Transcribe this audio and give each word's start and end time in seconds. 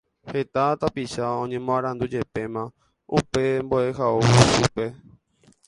Heta 0.33 0.63
tapicha 0.81 1.23
oñemoarandujepéma 1.43 2.63
upe 3.19 3.41
mbo'ehaovusúpe 3.65 4.85